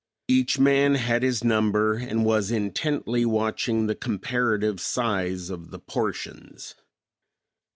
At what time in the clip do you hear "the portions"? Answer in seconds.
5.69-6.73